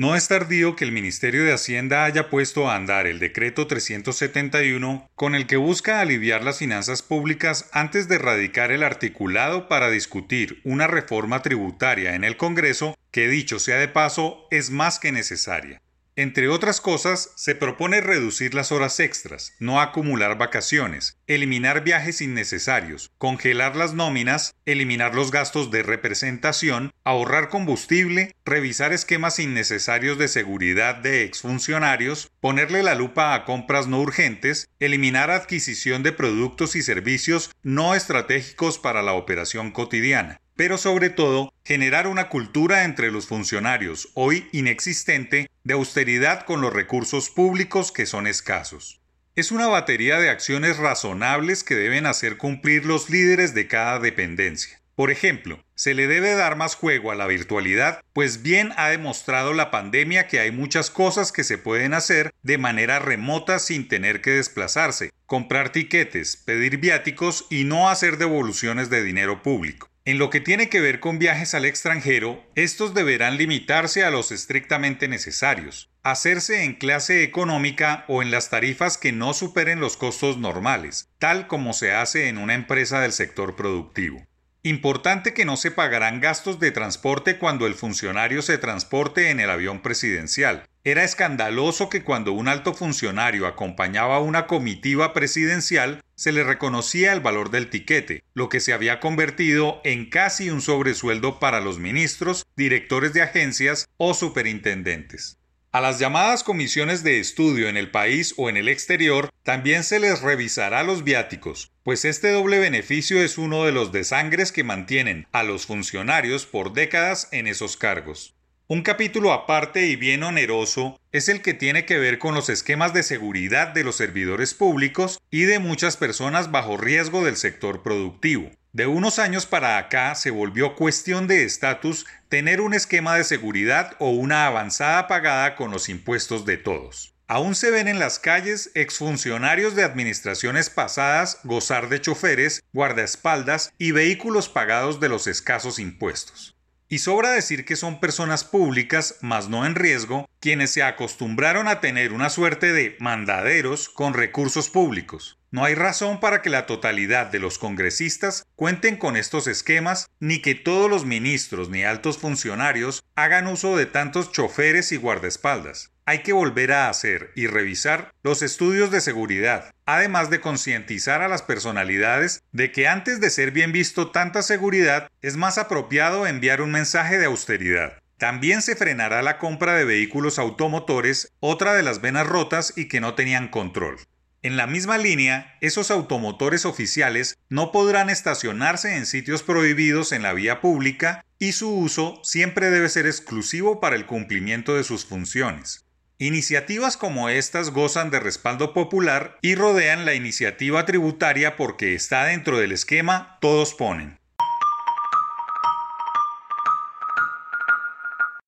[0.00, 5.10] No es tardío que el Ministerio de Hacienda haya puesto a andar el decreto 371
[5.14, 10.62] con el que busca aliviar las finanzas públicas antes de radicar el articulado para discutir
[10.64, 15.82] una reforma tributaria en el Congreso que, dicho sea de paso, es más que necesaria.
[16.16, 23.12] Entre otras cosas, se propone reducir las horas extras, no acumular vacaciones, eliminar viajes innecesarios,
[23.16, 30.96] congelar las nóminas, eliminar los gastos de representación, ahorrar combustible, revisar esquemas innecesarios de seguridad
[30.96, 37.50] de exfuncionarios, ponerle la lupa a compras no urgentes, eliminar adquisición de productos y servicios
[37.62, 44.10] no estratégicos para la operación cotidiana pero sobre todo generar una cultura entre los funcionarios,
[44.12, 49.00] hoy inexistente, de austeridad con los recursos públicos que son escasos.
[49.34, 54.82] Es una batería de acciones razonables que deben hacer cumplir los líderes de cada dependencia.
[54.96, 59.54] Por ejemplo, se le debe dar más juego a la virtualidad, pues bien ha demostrado
[59.54, 64.20] la pandemia que hay muchas cosas que se pueden hacer de manera remota sin tener
[64.20, 69.89] que desplazarse, comprar tiquetes, pedir viáticos y no hacer devoluciones de dinero público.
[70.10, 74.32] En lo que tiene que ver con viajes al extranjero, estos deberán limitarse a los
[74.32, 80.36] estrictamente necesarios, hacerse en clase económica o en las tarifas que no superen los costos
[80.36, 84.26] normales, tal como se hace en una empresa del sector productivo.
[84.64, 89.48] Importante que no se pagarán gastos de transporte cuando el funcionario se transporte en el
[89.48, 90.64] avión presidencial.
[90.82, 97.14] Era escandaloso que cuando un alto funcionario acompañaba a una comitiva presidencial se le reconocía
[97.14, 101.78] el valor del tiquete, lo que se había convertido en casi un sobresueldo para los
[101.78, 105.38] ministros, directores de agencias o superintendentes.
[105.72, 109.98] A las llamadas comisiones de estudio en el país o en el exterior también se
[109.98, 115.26] les revisará los viáticos, pues este doble beneficio es uno de los desangres que mantienen
[115.32, 118.34] a los funcionarios por décadas en esos cargos.
[118.72, 122.94] Un capítulo aparte y bien oneroso es el que tiene que ver con los esquemas
[122.94, 128.48] de seguridad de los servidores públicos y de muchas personas bajo riesgo del sector productivo.
[128.72, 133.96] De unos años para acá se volvió cuestión de estatus tener un esquema de seguridad
[133.98, 137.12] o una avanzada pagada con los impuestos de todos.
[137.26, 143.90] Aún se ven en las calles exfuncionarios de administraciones pasadas gozar de choferes, guardaespaldas y
[143.90, 146.54] vehículos pagados de los escasos impuestos.
[146.92, 151.80] Y sobra decir que son personas públicas, mas no en riesgo, quienes se acostumbraron a
[151.80, 155.38] tener una suerte de mandaderos con recursos públicos.
[155.52, 160.42] No hay razón para que la totalidad de los congresistas cuenten con estos esquemas, ni
[160.42, 166.24] que todos los ministros ni altos funcionarios hagan uso de tantos choferes y guardaespaldas hay
[166.24, 171.42] que volver a hacer y revisar los estudios de seguridad, además de concientizar a las
[171.42, 176.72] personalidades de que antes de ser bien visto tanta seguridad, es más apropiado enviar un
[176.72, 177.98] mensaje de austeridad.
[178.18, 183.00] También se frenará la compra de vehículos automotores, otra de las venas rotas y que
[183.00, 183.98] no tenían control.
[184.42, 190.32] En la misma línea, esos automotores oficiales no podrán estacionarse en sitios prohibidos en la
[190.32, 195.84] vía pública y su uso siempre debe ser exclusivo para el cumplimiento de sus funciones.
[196.22, 202.58] Iniciativas como estas gozan de respaldo popular y rodean la iniciativa tributaria porque está dentro
[202.58, 204.19] del esquema Todos ponen.